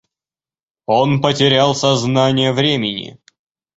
[0.87, 3.19] Он потерял сознание времени.